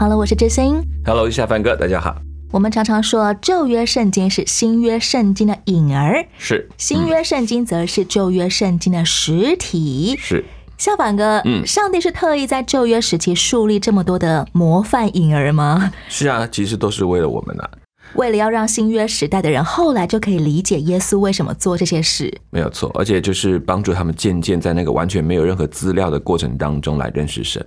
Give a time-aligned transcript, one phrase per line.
[0.00, 0.82] Hello，我是知心。
[1.04, 2.16] Hello，夏凡哥，大家好。
[2.52, 10.16] 我们常常说旧约圣经是新约圣经的影儿，是新约圣经则是旧约圣经的实体。
[10.18, 10.42] 是，
[10.78, 15.92] 夏凡哥，嗯上帝是特意在旧约时期树立这么多的模范影儿吗？
[16.08, 17.68] 是啊，其实都是为了我们啊，
[18.14, 22.32] 为了要让新约时代的人后来就可以理解耶稣为什么做这些事。
[22.48, 27.62] 没有错，而且就是帮助他们渐渐在那个完全没有任何资料的过程当中来认识神。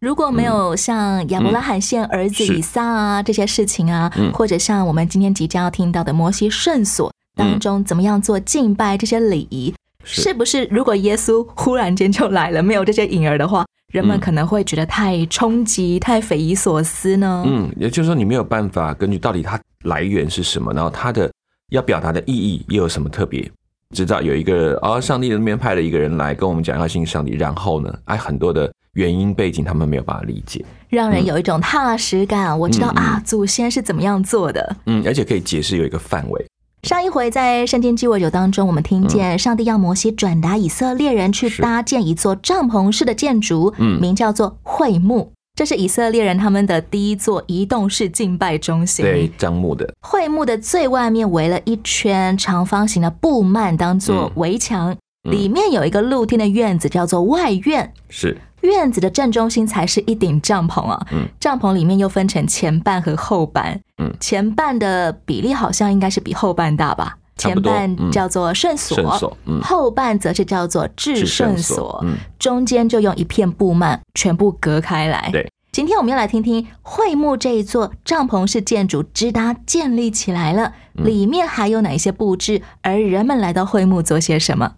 [0.00, 10.64] 如果没有像亚伯拉罕献儿子以撒啊、这些事情啊，嗯或者像我们今天即将要听到的摩西圣所当中怎么样做敬拜这些礼仪，是是不是？
[10.70, 17.42] 如果耶稣忽然间就来了，没有这些影儿的话，人们嗯可能会觉得太冲击、太匪夷所思呢？
[17.44, 21.28] 嗯，也就是说你没有办法根据到底它来源是什么，然后它的
[21.70, 23.50] 要表达的意义又有什么特别。
[23.96, 32.58] 知道有一个哦，上帝那边派了一个人来跟我们讲要信上帝，然后呢，哎，很多的原因背景他们没有办法理解，让人有一种踏实感。
[32.58, 34.76] 我知道啊，祖先是怎么样做的。
[34.86, 36.46] 嗯，而且可以解释有一个范围，
[36.82, 45.30] 上一回在圣经鸡尾酒当中，我们听见上帝要摩西转达以色列人去搭建一座帐篷式的建筑，嗯名叫做会幕。
[45.54, 49.04] 这是以色列人他们的第一座移动式敬拜中心。
[49.04, 54.98] 对张牧的，会幕的最外面围了一圈长方形的布幔当做围墙，嗯
[55.32, 57.92] 里面有一个露天的院子，叫做外院。
[58.08, 61.28] 是院子的正中心才是一顶帐篷啊，嗯。
[61.38, 64.12] 帐篷里面又分成前半和后半，嗯。
[64.20, 69.60] 前半的比例好像应该是比后半大吧，前半叫做圣所，圣所嗯。
[69.62, 75.28] 后半则是叫做至圣所，嗯，中间就用一片布幔全部隔开来。
[75.32, 81.06] 对，今天我们要来听听会幕这一座帐篷式建筑支搭建立起来了，嗯。
[81.06, 84.72] 里面还有哪一些布置，而人们来到会幕做些什么？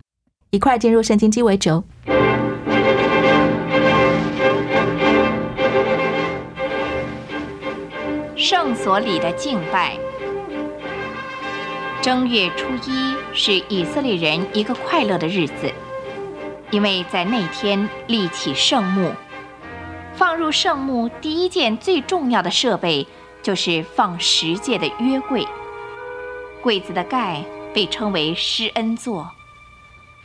[0.50, 1.82] 一块儿进入圣经鸡尾酒。
[8.40, 9.98] 圣所里的敬拜。
[12.00, 15.70] 正月初一是以色列人一个快乐的日子，
[16.70, 19.12] 因为在那天立起圣幕。
[20.14, 23.06] 放入圣幕第一件最重要的设备
[23.42, 25.46] 就是放十戒的约柜。
[26.62, 29.30] 柜子的盖被称为施恩座。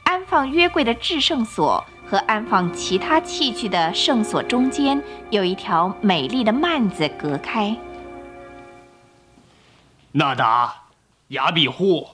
[0.05, 7.75] 安放约柜的至圣所和安放其他器具的圣所中间有一条美丽的幔子隔开。
[10.17, 10.83] 纳达、
[11.27, 12.11] 雅比户，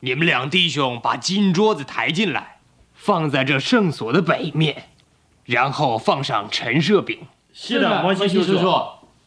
[0.00, 2.58] 你们两弟兄把金桌子抬进来，
[2.92, 4.90] 放在这圣所的北面，
[5.44, 7.20] 然后放上陈设饼。
[7.54, 8.70] 是的，摩西叔叔。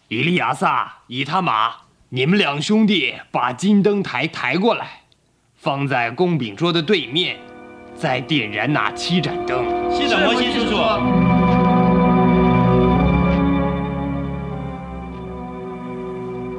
[0.08, 1.78] 以利亚撒、以他马，
[2.10, 5.02] 你们两兄弟把金灯台抬过来，
[5.56, 7.40] 放在供饼桌的对面，
[7.96, 9.66] 再点燃那七盏灯。
[9.92, 10.78] 是的，摩西叔叔。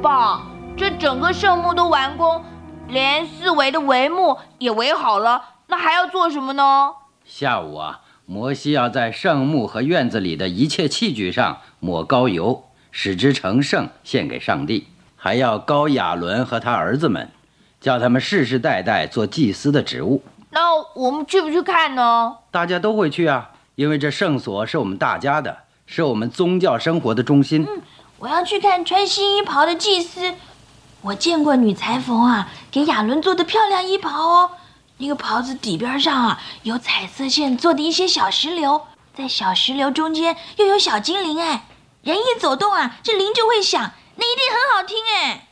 [0.02, 0.49] 爸，
[0.90, 2.42] 这整个圣墓都完工，
[2.88, 6.90] 连四围的帷幕也围好了，那还要做什么呢？
[7.24, 14.88] 下午啊，摩西要在圣墓和院子里的一切器具上抹膏油，使之成圣，献给上帝。
[15.14, 17.30] 还要高亚伦和他儿子们，
[17.80, 20.22] 叫他们世世代代做祭司的职务。
[20.50, 20.60] 那
[20.94, 22.38] 我们去不去看呢？
[22.50, 27.68] 大家都会去啊，因为这圣所是我们大家的，是我们宗教生活的中心。
[28.18, 30.34] 我要去看穿新衣袍的祭司。
[31.02, 34.50] 我见过女裁缝啊，给亚伦做的漂亮衣袍哦。
[34.98, 38.82] 那个袍子底边上啊，有彩色线做的一些小石榴，
[39.14, 41.64] 在小石榴中间又有小精灵哎，
[42.02, 45.48] 人一走动啊，这铃就会响，那一定很好听哎。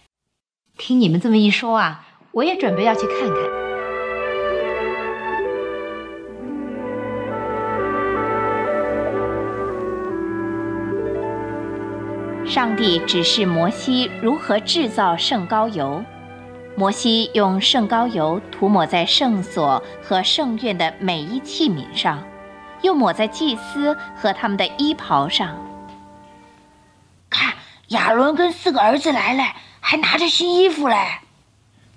[0.77, 3.68] 听你们这么一说啊，我也准备要去看看。
[12.49, 16.03] 上帝指示摩西如何制造圣膏油。
[16.75, 22.25] 摩西用圣膏油涂抹在圣所和圣院的每一器皿上，
[22.81, 25.59] 又抹在祭司和他们的衣袍上。
[27.29, 27.53] 看，
[27.89, 29.45] 亚伦跟四个儿子来了，
[29.81, 30.97] 还拿着新衣服嘞。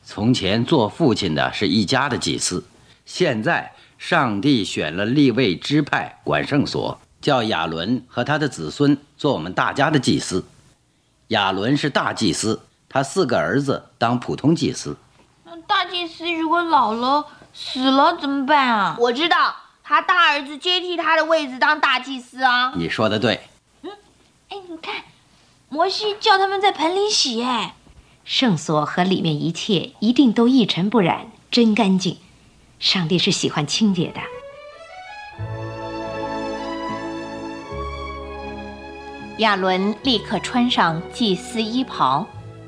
[0.04, 2.66] 从前做父亲的是一家的祭司，
[3.06, 10.44] 现在上帝选了立位支派管圣所，叫亚伦和他的子孙做我们大家的祭司。
[11.28, 14.98] 亚伦是大祭司，他四个儿子当普通祭司。
[15.68, 18.98] 大祭司如果老了死了怎么办啊？
[19.00, 22.74] 我知道，他大儿子接替他的位置当大祭司啊。
[22.76, 23.42] 你说的对。
[23.84, 23.92] 嗯
[24.50, 24.96] 哎，你看，
[25.70, 27.76] 摩西叫他们在盆里洗，哎，
[28.26, 32.18] 圣所和里面一切一定都一尘不染，真干净。
[32.80, 34.20] 上帝是喜欢清洁的。
[39.42, 42.28] 亚伦立刻穿上祭司衣袍，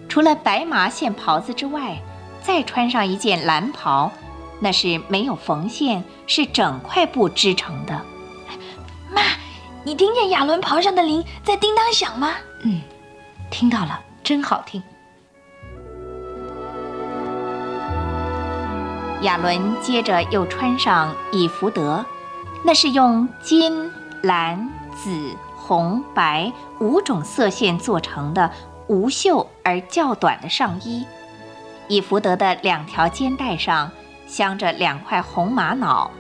[0.10, 2.02] 除了白麻线袍子之外，
[2.42, 4.12] 再穿上一件蓝袍，
[4.60, 8.02] 那是没有缝线，是整块布织成的。
[9.12, 9.22] 妈，
[9.84, 12.34] 你听见亚伦袍上的铃在叮当响吗？
[12.64, 12.82] 嗯，
[13.52, 14.82] 听到了，真好听。
[19.22, 22.04] 亚伦接着又穿上以福德，
[22.66, 23.92] 那是用金、
[24.24, 25.38] 蓝、紫。
[25.66, 26.52] 红白
[26.82, 28.52] 五种色线做成的
[28.88, 31.06] 无袖而较短的上衣，
[31.88, 33.90] 以福德的两条肩带上
[34.28, 36.12] 镶着两块红玛瑙，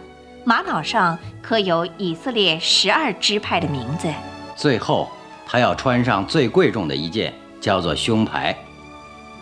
[0.46, 4.10] 玛瑙上刻有以色列十二支派的名字。
[4.56, 5.10] 最后，
[5.46, 8.56] 他要穿上最贵重的一件，叫做胸牌。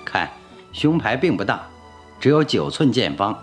[0.03, 0.27] 看，
[0.73, 1.61] 胸牌并不大，
[2.19, 3.37] 只有九寸见方。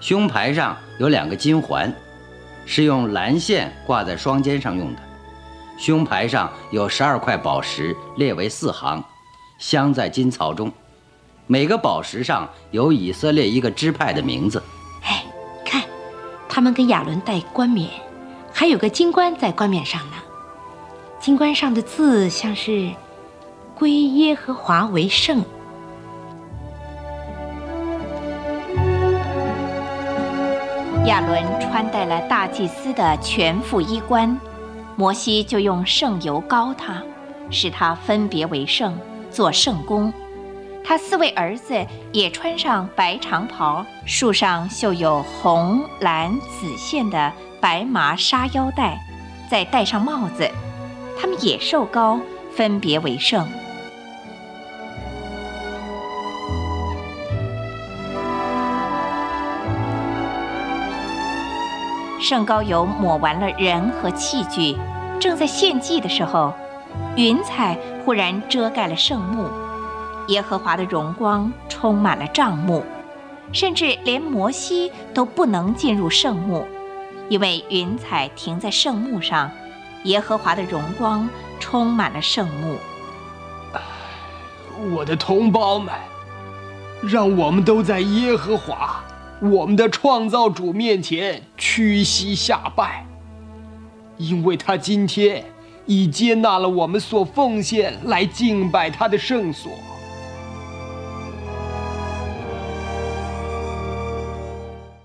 [0.00, 1.92] 胸牌上有两个金环，
[2.64, 5.02] 是用蓝线挂在双肩上用的。
[5.76, 9.02] 胸牌上有十二块宝石，列为四行，
[9.58, 10.72] 镶在金槽中。
[11.46, 14.62] 每个宝石上有以色列一个支派的名字。
[15.02, 15.24] 哎，
[15.64, 15.82] 看，
[16.48, 17.90] 他们给亚伦戴冠冕，
[18.52, 20.16] 还有个金冠在冠冕上呢。
[21.20, 22.90] 金冠上的字像是
[23.76, 25.44] “归耶和华为圣”。
[31.06, 34.38] 亚伦穿戴了大祭司的全副衣冠。
[34.96, 37.02] 摩西就用圣油膏他，
[37.50, 38.98] 使他分别为圣，
[39.30, 40.12] 做圣工。
[40.84, 41.74] 他四位儿子
[42.12, 48.98] 也穿上白长袍，树上绣有红、蓝、紫线的白麻纱腰带，
[49.50, 50.48] 再戴上帽子。
[51.18, 52.20] 他们也受膏，
[52.54, 53.48] 分别为圣。
[62.24, 64.74] 圣膏油抹完了人和器具，
[65.20, 66.54] 正在献祭的时候，
[67.16, 69.46] 云彩忽然遮盖了圣幕，
[70.28, 72.82] 耶和华的荣光充满了帐幕，
[73.52, 76.66] 甚至连摩西都不能进入圣幕，
[77.28, 79.50] 因为云彩停在圣幕上，
[80.04, 81.28] 耶和华的荣光
[81.60, 82.78] 充满了圣幕。
[84.94, 85.92] 我的同胞们，
[87.02, 89.04] 让我们都在耶和华。
[89.40, 93.04] 我们的创造主面前屈膝下拜，
[94.16, 95.44] 因为他今天
[95.86, 99.72] 已接纳了我们所奉献来敬拜他的圣所。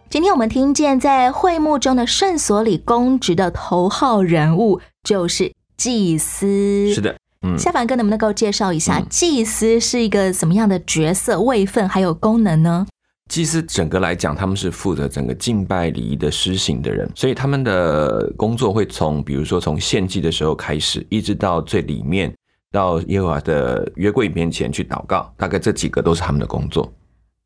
[0.10, 6.94] 今天我们听见在会幕中的圣所里公职的头号人物就是祭司。
[6.94, 12.88] 是的，嗯，夏凡哥能不能够介绍一下祭司是一个什么样的角色、位份还有功能呢？
[13.30, 22.34] 祭司整个来讲，他们是负责整个敬拜礼仪的施行的人，所以他们的工作会从，比如说从献祭的时候开始，一直到最里面，
[22.72, 26.92] 到耶和华的约柜面前去祷告，大概这几个都是他们的工作。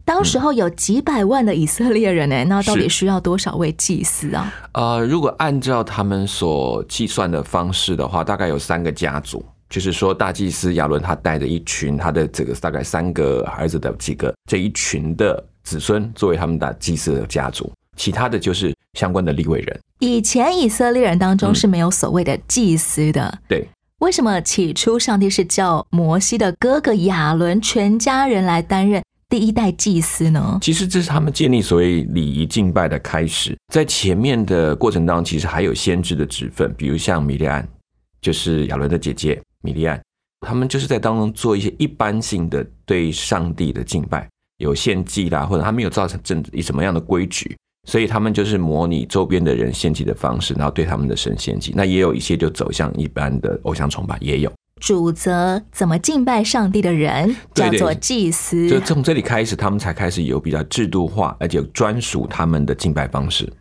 [0.06, 4.54] 当时候有几百万的以色列人呢，那到底需要多少位祭司啊？
[4.72, 15.44] 呃，如果按照他们所计算的方式的话，大概有三个家族，就是说大祭司亚伦他带着一群他的这个大概三个儿子的几个这一群的。
[15.64, 19.80] 子孙作为他们的祭祀的家族，其他的就是相关的立位人。
[20.00, 23.40] 以前以色列人当中是没有所谓的祭司的。
[23.48, 23.66] 对，
[24.00, 30.60] 为什么起初上帝是叫摩西的哥哥亚伦全家人来担任第一代祭司呢？
[30.62, 33.58] 其实这是他们建立所谓礼仪敬拜的开始。
[33.74, 37.66] 在前面的过程当中，其实还有先知的职分，比如像米利安，
[38.22, 40.00] 就是亚伦的姐姐米利安，
[40.42, 44.28] 他们就是在当中做一些一般性的对上帝的敬拜。
[44.64, 47.56] 有献祭啦，或者他没有造成正以什么样的规矩，
[47.88, 51.74] 所以他们就是模拟周边的人献祭的方式，然后对他们的神献祭。
[51.76, 54.52] 那也有一些就走向一般的偶像崇拜，也有
[54.82, 58.70] 主责怎么敬拜上帝的人叫做祭司。
[58.70, 63.52] 就从这里开始，他们才开始有比较制度化，而且专属他们的敬拜方式。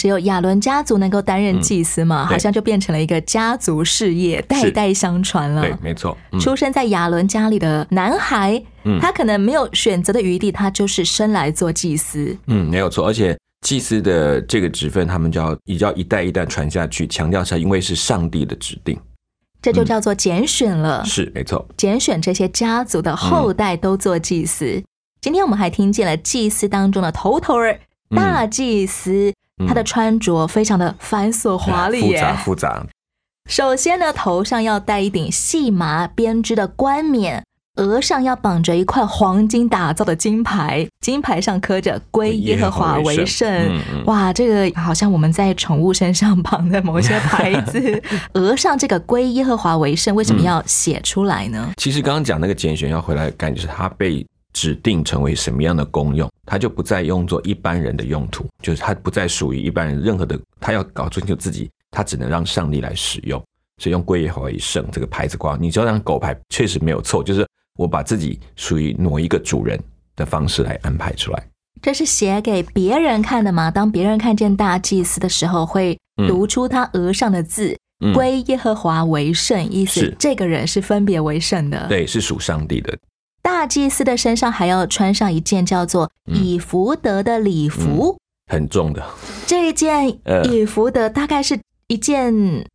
[0.00, 2.24] 只有亚伦家族能够担任祭司嘛？
[2.24, 5.60] 好像就变成了一个家族事业，代代相传了。
[5.60, 6.16] 对，没错。
[6.40, 8.62] 出生在亚伦家里的男孩，
[8.98, 12.34] 他可能没有选择的余地，他就是生来做祭司。
[12.46, 13.06] 嗯，没有错。
[13.06, 18.98] 而且祭司的这个职分，他们就要也要一代一代传下去，强调一下因为是上帝的指定。
[19.60, 21.04] 这就叫做拣选了。
[21.04, 24.82] 是没错，拣选这些家族的后代都做祭司。
[25.20, 27.78] 今天我们还听见了祭司当中的头头儿
[28.16, 29.30] 大祭司，
[29.66, 32.86] 他的穿着非常的繁琐华丽耶，复杂复杂。
[33.48, 37.42] 首先呢，头上要戴一顶细麻编织的冠冕，
[37.76, 43.48] 额上要绑着一块黄金打造的金牌，金牌上刻着“归耶和华为圣”。
[44.06, 48.02] 哇，这个好像我们在宠物身上绑的某些牌子。
[48.34, 51.72] 额上这个“归耶和华为圣”为什么要写出来呢？
[51.76, 54.24] 其实刚刚讲那个拣选要回来感觉是他被。
[54.52, 60.36] 指定成为什么样的功用，它就不再用作一般人的用途，就是它不再属于一般人任何的。
[60.58, 63.40] 他要搞清楚自己，他只能让上帝来使用，
[63.80, 65.56] 所以用归耶和华为圣这个牌子挂。
[65.56, 67.46] 你知道，让狗牌确实没有错，就是
[67.78, 69.80] 我把自己属于某一个主人
[70.16, 71.46] 的方式来安排出来。
[71.80, 73.70] 这是写给别人看的吗？
[73.70, 77.78] 当别人看见大祭司的时候，会读出他额上的字
[78.12, 82.98] “归耶和华为圣”，意思这个人是分别为圣的，对，是属上帝的。
[83.42, 88.16] 大祭司的身上还要穿上一件叫做以福德的礼服，
[88.50, 89.02] 很重的。
[89.46, 90.08] 这一件
[90.50, 92.32] 以福德大概是一件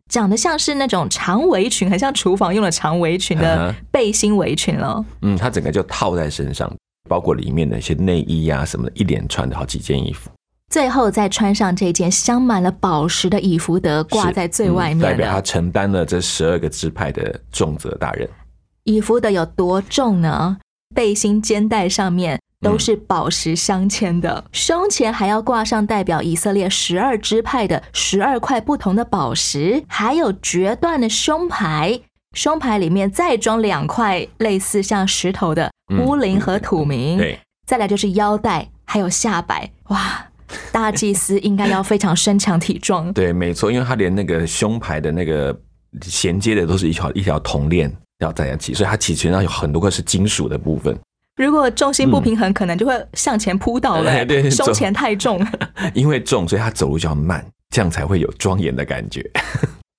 [0.09, 5.03] 长得像是那种长围裙，很像厨房用的长围裙的背心围裙了。
[5.21, 6.71] 嗯，它整个就套在身上，
[7.07, 10.29] 包括里面的一些内衣啊什么的，一连串的好几件衣服。
[10.71, 18.27] 最后再穿上这件镶满了宝石的以福德，挂在最外面，代表他承担了这十二个支派的重责大任。
[18.85, 20.57] 以服的有多重呢？
[20.93, 31.99] 背心肩带上面都是宝石镶嵌的，胸前还要挂上代表以色列十二支派的十二块不同的宝石，还有决断的胸牌，
[32.35, 37.17] 胸牌里面再装两块类似像石头的乌灵和土名。
[37.17, 39.69] 对，再来就是腰带，还有下摆。
[39.87, 40.27] 哇，
[40.71, 43.11] 大祭司应该要非常身强体壮。
[43.13, 45.59] 对，没错，因为他连那个胸牌的那个
[46.03, 47.91] 衔接的都是一条一条铜链。
[48.19, 50.97] 要在一起，所以它起身上有很多个是金属的部分。
[51.37, 54.23] 如果重心不平衡，可能就会向前扑倒了。
[54.25, 55.45] 对，胸前太重，
[55.93, 59.29] 因为重，所以它走路就要慢，这样才会有庄严的感觉。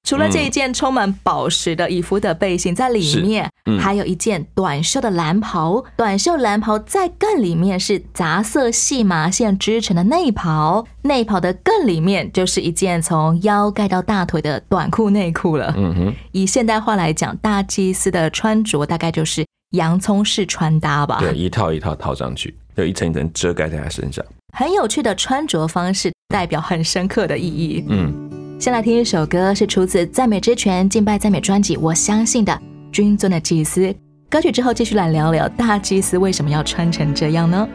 [0.07, 5.85] 除了这一件充满宝石的以弗的背心，在里面还有一件短袖的蓝袍。
[5.97, 15.75] 短袖蓝袍在更里面是杂色细麻线织成的内袍，内袍的更里面就是一件从腰盖到大腿的短裤内裤了。
[15.77, 21.19] 嗯哼，以现代化来讲，大祭司的穿着大概就是洋葱式穿搭吧？
[21.19, 24.25] 对，一套一套套上去，就一层一层遮盖在他身上。
[24.57, 27.85] 很有趣的穿着方式，代表很深刻的意义。
[27.89, 28.46] 嗯。
[28.59, 32.59] 先来听一首歌，是出自赞美之泉敬拜赞美专辑《我相信的
[32.91, 33.83] 君尊的祭司》
[34.31, 34.51] 歌曲。
[34.51, 37.69] 之后继续来聊聊大祭司为什么要穿成这样呢？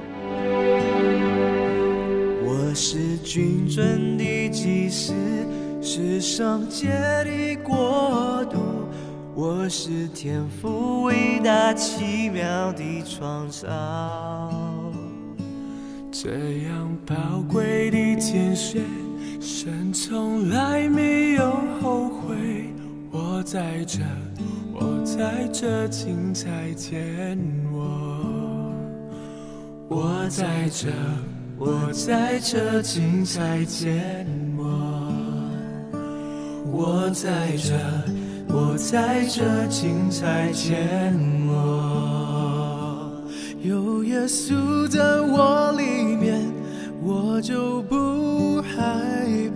[2.44, 5.14] 我是君尊的祭司，
[5.84, 8.58] 是圣洁的国度。
[9.36, 14.52] 我是天赋伟大奇妙的创造，
[16.12, 16.32] 这
[16.68, 17.16] 样宝
[17.48, 18.82] 贵的拣选。
[19.64, 22.36] 神从来没有后悔，
[23.12, 24.00] 我在这，
[24.74, 27.38] 我在这，请再见
[27.72, 28.74] 我。
[29.88, 30.88] 我在这，
[31.60, 34.26] 我在这，请再见
[34.58, 35.14] 我。
[36.66, 37.78] 我在这，
[38.48, 41.14] 我在这，请再见
[41.48, 43.22] 我。
[43.62, 46.52] 有耶稣在我里面，
[47.04, 48.80] 我就不害
[49.50, 49.51] 怕。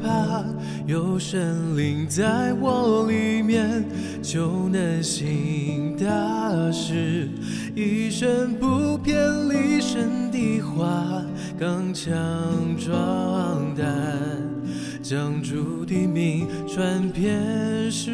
[0.86, 3.86] 有神灵在我里面，
[4.22, 7.30] 就能行大事。
[7.76, 9.16] 一生不偏
[9.50, 11.24] 离神的话，
[11.60, 12.14] 刚强
[12.78, 13.86] 壮胆，
[15.02, 18.12] 将主的名传遍世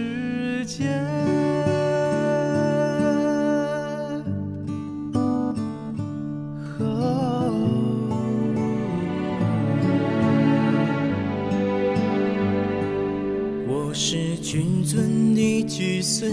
[15.74, 16.30] 居孙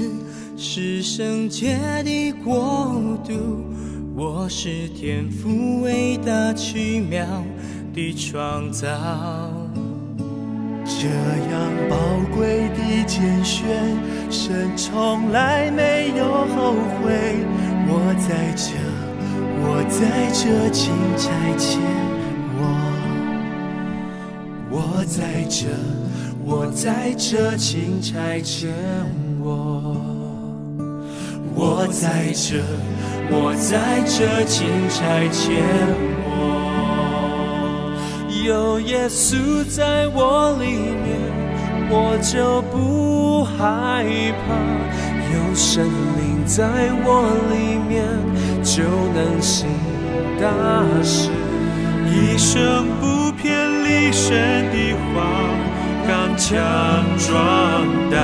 [0.56, 3.62] 是圣洁的国度，
[4.16, 7.24] 我是天赋伟大奇妙
[7.94, 8.88] 的创造。
[10.84, 11.96] 这样宝
[12.34, 13.64] 贵的拣选，
[14.28, 17.36] 神从来没有后悔。
[17.86, 18.74] 我在这，
[19.62, 21.78] 我在这，请差遣
[22.58, 22.60] 我。
[24.68, 25.68] 我在这，
[26.44, 29.27] 我在这，请差遣我。
[31.60, 32.62] 我在这，
[33.30, 35.58] 我在这，请差遣
[36.22, 36.30] 我。
[38.46, 40.66] 有耶稣在我里
[41.04, 41.18] 面，
[41.90, 43.18] 我就不。
[43.58, 44.04] 害
[44.46, 44.54] 怕，
[45.34, 46.62] 有神灵在
[47.02, 47.06] 我
[47.50, 48.06] 里面，
[48.62, 48.84] 就
[49.16, 49.66] 能行
[50.40, 50.46] 大
[51.02, 51.28] 事。
[52.06, 55.26] 一生不偏离神的话，
[56.06, 56.46] 刚强
[57.18, 57.34] 壮
[58.12, 58.16] 胆，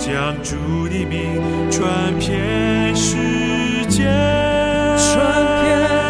[0.00, 0.56] 将主
[0.88, 1.38] 的名
[1.70, 4.04] 传遍世界，
[4.96, 5.12] 传
[5.60, 5.68] 遍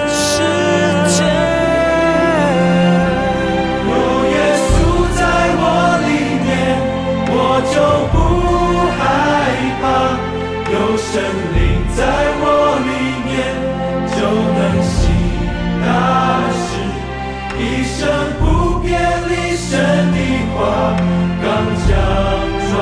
[0.08, 0.38] 世
[1.10, 1.18] 界。
[3.90, 3.90] 有
[4.30, 4.70] 耶稣
[5.18, 5.20] 在
[5.58, 5.66] 我
[6.06, 6.08] 里
[6.46, 6.48] 面，
[7.32, 7.34] 我
[7.66, 7.74] 就
[8.12, 8.14] 不
[8.94, 9.02] 害
[9.82, 9.82] 怕；
[10.70, 11.10] 有神
[11.56, 11.58] 灵
[11.96, 11.98] 在
[12.38, 12.44] 我
[12.86, 12.88] 里
[13.26, 13.28] 面，
[14.14, 14.16] 就
[14.54, 14.94] 能行
[15.82, 15.84] 大
[16.54, 16.62] 事。
[17.58, 17.98] 一生
[18.38, 18.42] 不
[18.78, 18.88] 偏
[19.28, 19.68] 离神
[20.12, 20.16] 的
[20.54, 20.58] 话，
[21.42, 21.44] 刚
[21.82, 21.88] 强
[22.70, 22.72] 壮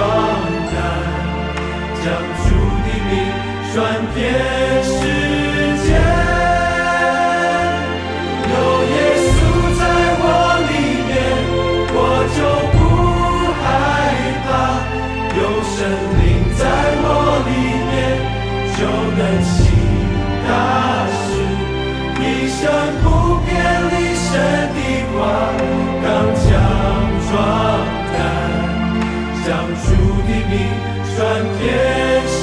[31.18, 31.66] 名传遍
[32.28, 32.38] 世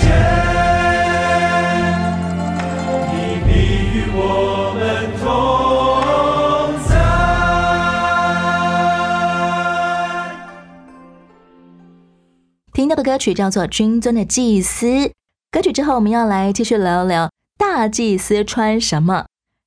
[0.00, 0.06] 界。
[3.10, 3.50] 你必
[3.90, 4.80] 与我们
[5.18, 5.24] 同
[6.88, 6.94] 在。
[12.72, 14.86] 听到的歌曲叫做《君尊的祭司》。
[15.50, 17.28] 歌曲之后，我们要来继续聊聊
[17.58, 19.26] 大祭司穿什么。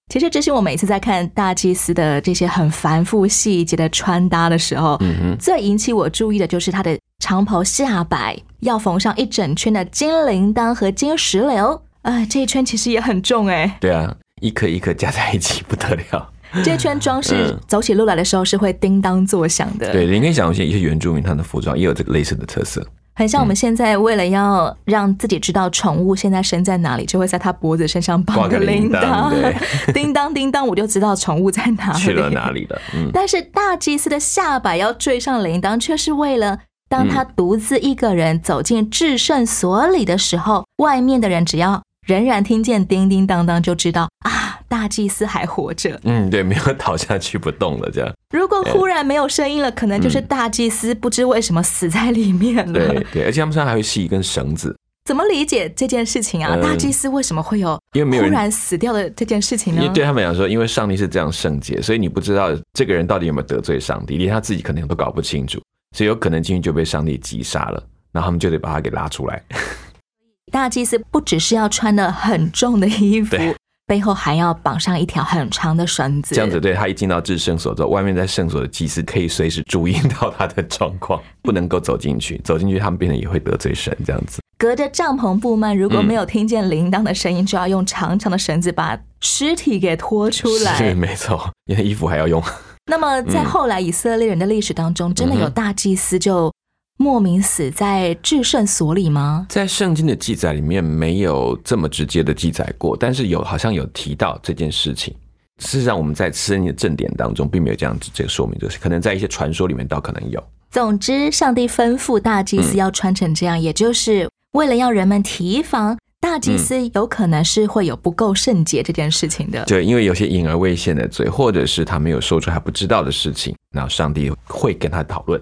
[0.09, 11.81] 其实，这是我每次在看大祭司的这些很繁复细节的穿搭的时候，嗯最引起我注意的就是他的长袍下摆要缝上一整圈的金铃铛和金石榴。
[12.01, 16.29] 哎，这一圈其实也很重哎、对啊，一颗一颗加在一起不得了。
[16.65, 19.89] 这一圈装饰嗯走起路来的时候是会叮当作响的。
[19.93, 22.85] 对，你可以想一些一些原住民他的服装也有这个类似的特色。
[23.15, 29.31] 很像我们现在为了要让自己知道宠物现在身在哪里，就会在它脖子身上绑挂个铃铃铛
[29.93, 31.99] 叮当叮当，我就知道宠物在哪里。
[32.03, 32.81] 去了哪里了？
[32.93, 36.59] 嗯，但是大祭司的下摆要缀上铃铛，却是为了
[36.93, 45.99] 当他独自一个人走进至圣所里的时候，外面的人只要仍然听见叮叮当当，就知道啊，大祭司还活着。
[46.03, 48.13] 嗯，对，没有倒下去不动了，这样。
[48.29, 52.73] 如果忽然没有声音了，可能就是大祭司不知为什么死在里面了。
[52.73, 56.53] 对对，而且他们身上还会系一根绳子，怎么理解这件事情啊？
[56.53, 59.93] 嗯大祭司为什么会有因为没有人忽然死掉的这件事情呢因为？
[59.95, 65.59] 对他们来说，因为上帝是这样圣洁，所以你不知道这个人到底有没有得罪上帝，连他自己可能都搞不清楚，
[65.93, 69.41] 所以有可能进去就被上帝击杀了，然后他们就得把他给拉出来。
[70.51, 73.55] 大祭司不只是要穿的很重的衣服对，
[73.87, 76.35] 背后还要绑上一条很长的绳子。
[76.35, 84.41] 这样子，对他一进到至圣所之后，外面在圣所的祭司可以随时注意到他的状况， 不能够走进去，走进去他们变得也会得罪神，这样子。
[84.57, 90.93] 隔着帐篷布幔，如果嗯没有听见铃铛的声音，就要用长长的绳子把尸体给拖出来 是来。
[90.93, 92.41] 没错，因为衣服还要用。
[92.85, 96.51] 那么在嗯后来以色列人的历史当中，真的有大祭司就
[96.97, 99.45] 莫名死在至圣所里吗？
[99.49, 105.15] 在圣经的记载里面没有这么直接的记载过，但是有好像有提到这件事情。
[105.59, 110.43] 事实上，我们在圣经的正典当中并没有这样子这个说明，就是可能在一些传说里面倒可能有。
[110.69, 119.65] 总之，上帝吩咐大祭司嗯要穿成这样，也就是为了要人们提防大祭司有可能是会有不够圣洁这件事情的。
[119.65, 125.37] 对，因为有些隐而未现的罪，或者是他没有说出他不知道的事情，然后上帝会跟他讨论。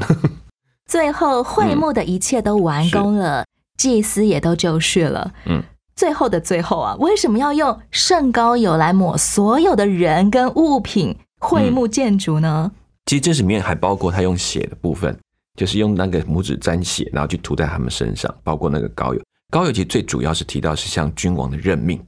[0.89, 3.46] 最后，会幕的一切都完工了，
[3.78, 5.32] 祭司也都就绪了。
[5.46, 5.62] 嗯，
[5.96, 12.72] 最后的最后啊，为什么要用圣膏油来抹所有的人跟物品、会幕建筑呢？
[13.06, 15.15] 其实这里面还包括他用血的部分，
[15.56, 19.22] 就是用那个拇指沾血，然后去涂在他们身上，包括那个膏油。
[19.51, 22.01] 膏油其实最主要是提到是像君王的任命，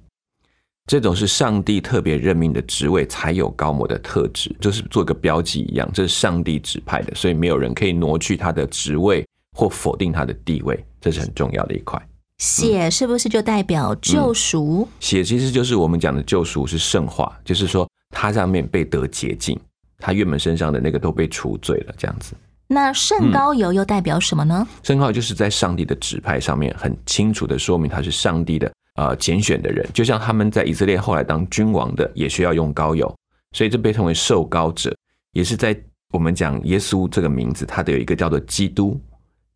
[0.88, 9.27] 这种是上帝特别任命的职位才有膏抹的特质，就是做个标记一样，这是上帝指派的，所以没有人可以挪去他的职位
[9.58, 12.01] 或否定他的地位，这是很重要的一块。
[12.38, 14.88] 血是不是就代表救赎？
[15.01, 19.60] 血其实就是我们讲的救赎是圣化，就是说他上面被得洁净，
[19.97, 22.34] 他原本身上的那个都被除罪了，这样子。
[22.67, 24.67] 那圣膏油又代表什么呢？
[24.84, 33.13] 圣号就是在上帝的指派上面很清楚的说明他是上帝的呃拣选的人，就像他们在以色列后来当君王的也需要用膏油，
[33.52, 34.95] 所以这被称为受膏者，
[35.34, 35.78] 也是在
[36.12, 38.99] 我们讲耶稣这个名字，他的有一个叫做基督，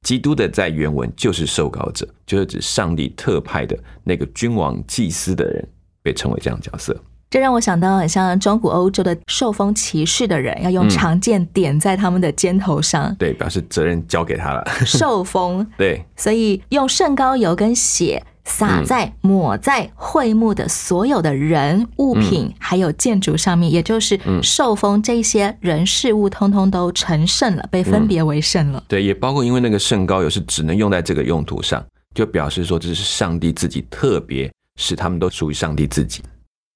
[0.01, 5.67] 基督的在原文就是受膏者，就是指上帝特派的那个君王祭司的人，
[6.03, 6.95] 被称为这样角色。
[7.29, 14.63] 这让我想到很像中古欧洲的受封骑士的人，要用嗯长剑点在他们的肩头上，对，表示责任交给他了。
[14.85, 15.65] 受封。
[15.77, 28.81] 对，所以用圣膏油跟血洒在、抹在会幕的所有的人、物品，还有建筑上面，也就是嗯受封这些人事物，通通都成圣了，被分别为圣了。
[28.87, 31.85] 对，也包括因为那个圣膏油是只能用在这个用途上，
[32.15, 36.23] 就表示说这是上帝自己特别使他们都属于上帝自己。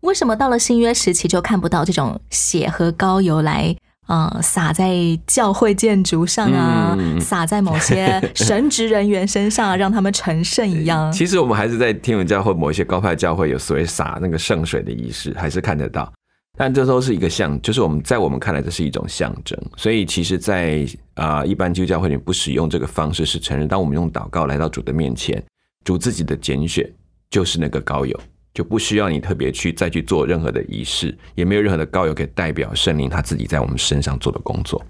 [0.01, 3.75] 为什么到了新约时期就看不到这种血和膏油来？
[4.07, 4.93] 呃，洒在
[5.25, 11.09] 教会建筑上啊，嗯洒在某些神职人员身上啊，让他们成圣一样。
[11.13, 16.11] 其实我们还是在天主教或某一些高派教会有所谓撒那个圣水的仪式，还是看得到。
[16.57, 19.57] 但这都是一个象，就是我们在我们看来这是一种象征。
[19.77, 25.41] 所以其实在，啊一般基督教会里不使用这个方式，是承认当我们用祷告来到主的面前，
[25.85, 26.85] 主自己的拣选
[27.29, 28.19] 就是那个膏油，
[28.53, 34.81] 就不需要你特别去再去做任何的仪式，也没有任何的膏油可以代表圣灵他自己在我们身上做的工作。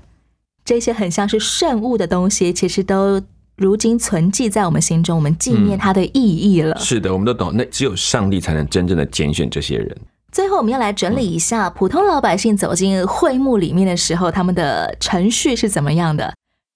[0.64, 3.22] 这些很像是圣物的东西，其实都
[3.58, 6.78] 如今存记在我们心中，我们纪念它的意义了。
[6.78, 9.98] 是的，我们都懂，那只有上帝才能真正的拣选这些人。
[10.32, 16.26] 最后，我们要来整理一下普通老百姓走进会幕里面的时候，他们的程序是怎么样的。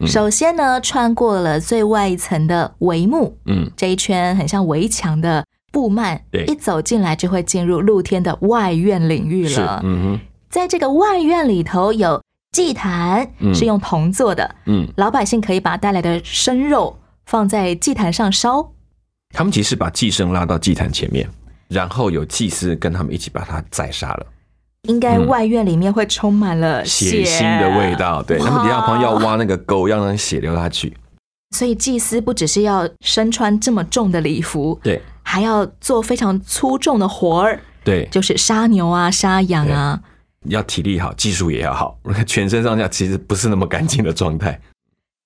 [0.03, 5.41] 嗯首先呢，穿过了最外一层的帷幕，嗯，这一圈很像围墙的
[5.75, 9.81] 布幔，对一走进来就会进入露天的外院领域，了。
[9.83, 18.71] 嗯哼，在这个外院里头有祭坛，嗯是用铜做的，嗯，老百姓可以把带来的生肉放在祭坛上烧。
[19.33, 21.29] 他们其实把祭牲拉到祭坛前面，
[21.67, 24.25] 然后有祭司跟他们一起把它宰杀了，
[24.83, 28.23] 应该外院里面会充满了嗯血腥的味道。
[28.23, 30.95] 对，他们底下旁边要挖那个沟，要让血流下去。
[31.53, 39.99] 所以祭司不只是要身穿这么重的礼服，对还要做非常粗重的活儿，对，就是杀牛啊、杀羊啊。
[40.45, 44.61] 要体力好，技术也要好， 全身上下其实不是那么干净的状态。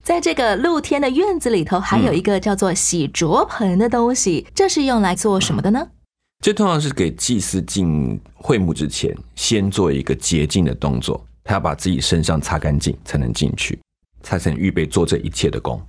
[0.04, 5.90] 在这个露天的院子里头，还有一个叫做洗濯盆的东西，这是用来做什么的呢？
[6.42, 13.78] 这通常是给祭司进会幕之前，先做一个洁净的动作，他要把自己身上擦干净才能进去，
[14.24, 15.80] 才能预备做这一切的工。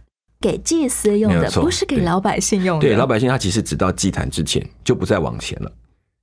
[0.40, 2.86] 给祭司用的，不是给老百姓用的。
[2.86, 5.70] 对，老百姓他其实只到祭坛之前就不再往前了，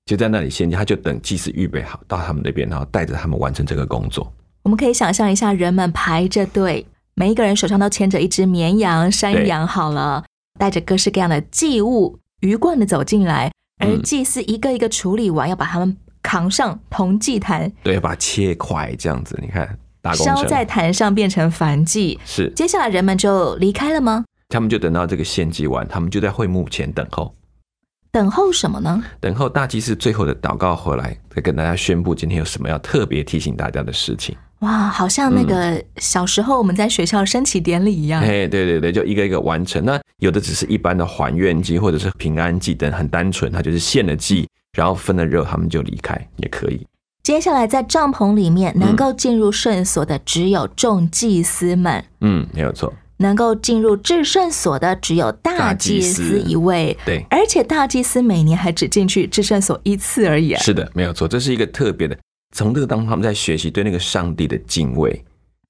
[0.05, 4.31] 就在那里先，他就等祭司预备好到他们那边，然后带着他们完成这个工作。
[4.63, 10.23] 我们可以想象一下，人们排着队，每一个人手上都牵着一只绵羊、山羊，好了，
[10.59, 14.01] 带着各式各样的祭物，鱼贯的走进来，而嗯。
[14.01, 19.77] 祭司一个一个处理完，要把他们扛上铜祭坛，对，把它切块这样子，你看
[20.13, 22.19] 烧在坛上变成燔祭。
[22.25, 24.25] 是，接下来人们就离开了吗？
[24.49, 27.35] 他们就等到这个献祭完，他们就在会幕前等候，
[28.11, 29.03] 等候什么呢？
[29.19, 34.35] 等候大祭司最后的祷告回来，再跟大家宣布今天有什么要特别提醒大家的事情。
[34.59, 38.21] 哇，好像那个小时候我们在学校升旗典礼一样。
[38.21, 39.83] 哎，对对对，就一个一个完成。
[39.83, 46.87] 那有的只是一般的还愿祭或者是平安祭等，很单纯，他就是献了祭，然后分了肉，他们就离开也可以。
[47.27, 52.01] 接下来在帐篷里面能够进入圣所的只有众祭司们。
[52.21, 52.93] 嗯，没有错。
[53.17, 60.55] 能够进入至圣所的只有大大祭司一位，对而且大祭司每年还只进去至圣所一次而已。
[60.55, 62.17] 是的，没有错，这是一个特别的。
[62.55, 65.21] 从这个当中，他们在学习对那个上帝的敬畏，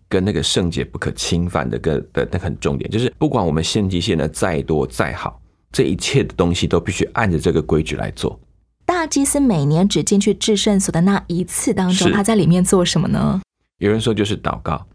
[0.08, 5.41] 跟那个圣洁不可侵犯的，跟的那个很重点，就是不管我们献祭献的再多再好，
[5.72, 8.39] 这一切的东西都必须按着这个规矩来做。
[8.88, 13.41] 大祭司每年只进去至圣所的那一次当中，他在里面做什么呢？
[13.80, 14.88] 有人说就是祷告。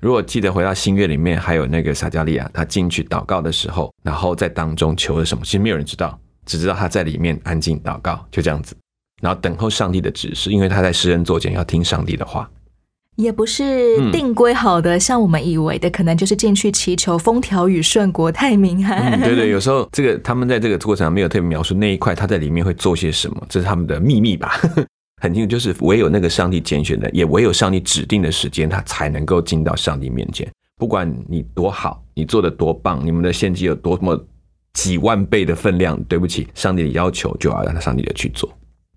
[0.00, 8.74] 如果记得回到新月里面，还有那个撒加利亚，他进去祷告的时候，然后在当中求了什么，其实没有人知道，只知道他在里面安静祷告，就这样子，
[9.20, 12.50] 然后等候上帝的指示，因为他在施恩座前要听上帝的话。
[13.20, 19.12] 也不是嗯定规好的，像我们以为的，可能就是进去祈求风调雨顺、国泰民安。
[19.12, 24.60] 嗯，对对，有时候这个他们在这个过程上没有特别描述那一块他在里面会做些什么，这是他们的秘密吧。
[25.22, 30.48] 很清楚，就是唯有那个上帝拣选的，也唯有上帝指定的时间，他才能够进到上帝面前。
[30.78, 34.18] 不管你多好，你做的多棒，你们的献祭有多么
[34.72, 38.50] 几万倍的分量，对不起，上帝的要求就要让他上帝的去做。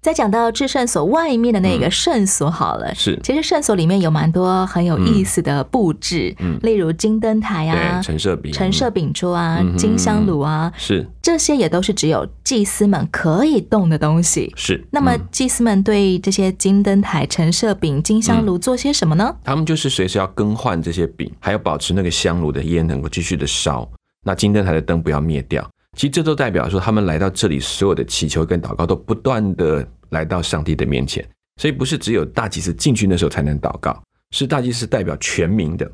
[0.04, 3.20] 再讲到至圣所外面的那个圣所好了，嗯是。
[3.24, 6.60] 其实圣所里面有蛮多很有意思的布置，嗯。
[6.62, 11.08] 例如金灯台啊、对，陈设饼，陈设饼桌啊、嗯金香炉啊，是。
[11.22, 14.52] 这些也都是只有祭司们可以动的东西。
[14.58, 14.86] 是。
[14.92, 15.22] 那么嗯。
[15.32, 19.34] 祭司们对这些金灯台、陈设饼、金香炉做些什么呢？
[19.46, 23.90] 他们就是随时要更换这些饼，还要保持那个香炉的烟能够继续的烧，
[24.26, 25.66] 那金灯台的灯不要灭掉。
[25.96, 31.24] 其实这都代表说，他们来到这里所有的祈求跟祷告都不断的来到上帝的面前。
[31.62, 34.02] 所以不是只有大祭司进去那时候才能祷告，
[34.32, 35.90] 是大祭司代表全民的，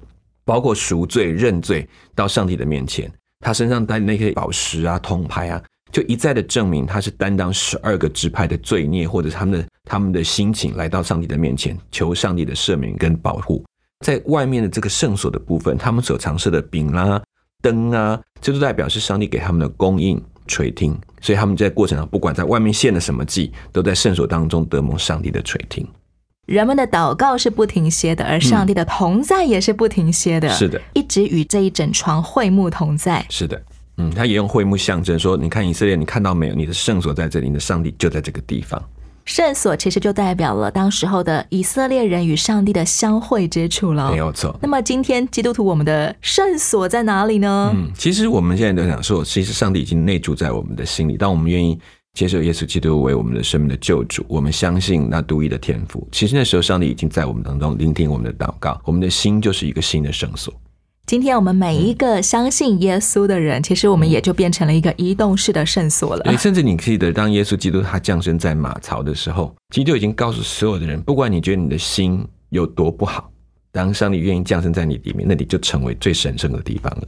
[0.45, 3.11] 包括赎罪、认罪到上帝的面前。
[3.41, 13.61] 他身上带那些宝石啊、铜牌啊，就一再的证明他是担当十二个支派的罪孽，或者他们的他们的心情来到上帝的面前，求上帝的赦免跟保护。
[14.05, 17.21] 在外面的这个圣所的部分，他们所常设的饼啦、
[17.61, 20.21] 灯啊，这都代表是上帝给他们的供应。
[20.51, 25.87] 垂听，所以他们在过程上，不管在外面献了什么祭，都在圣所当中得蒙上帝的垂听。
[26.47, 30.49] 人们的祷告是不停歇的，而上帝的同在也是不停歇的。
[30.49, 33.23] 是的，一直与这一整床会幕同在。
[33.29, 33.61] 是的，
[33.97, 36.55] 嗯，他也用会幕象征说：“你看以色列，你看到没有？
[36.55, 38.83] 你的圣所在这里，你的上帝就在这个地方。”
[39.29, 44.57] 圣所其实就代表了当时候的以色列人与上帝的相会之处了，没有错。
[44.59, 47.71] 那么今天基督徒我们的圣所在哪里呢？
[47.75, 51.15] 嗯，其实我们现在都想说，其实上帝已经内住在我们的心里。
[51.15, 51.79] 当我们愿意
[52.15, 60.51] 接受耶稣基督为我们的生命的救主，我们相信那独一的天赋，其实那时候上帝已经在我们当中聆听我们的祷告，我们的心就是一个新的圣所。
[61.09, 66.37] 今天我们每一个相信耶稣的人，其实我们也就变成了一个移动式的圣所了。
[66.37, 73.31] 甚至你记得，当耶稣基督他降生在马槽的时候，其实就已经告诉所有的人，不管你觉得你的心有多不好，
[73.71, 77.07] 当上帝愿意降生在你里面，那里就成为最神圣的地方了。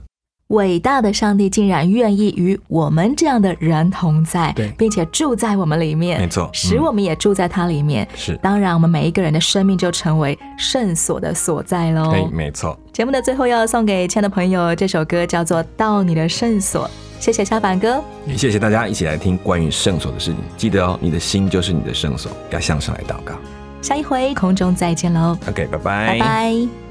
[0.51, 8.07] 伟大的上帝竟然愿意与我们这样的人同在，对，并且住在我们里面，没错，使我们也住在他里面。
[8.15, 12.11] 是，当然，我们每一个人的生命就成为圣所的所在喽。
[12.11, 12.77] 对，没错。
[12.93, 16.85] 节目的最后要送给亲爱的朋友，这首歌叫做《到你的圣所》。
[17.19, 20.39] 谢谢小板哥，也谢谢大家一起来听关于圣所的事情。
[20.57, 23.33] 记得哦，你的心就是你的圣所，要向上来祷告。
[23.81, 25.37] 下一回空中再见喽。
[25.47, 26.90] OK，拜拜，拜拜。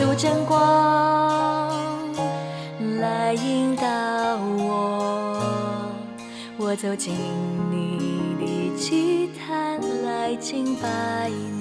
[0.00, 1.68] 束真光
[3.00, 3.84] 来引导
[4.56, 5.42] 我，
[6.56, 7.14] 我走进
[7.70, 11.59] 你的祭坛来敬拜你。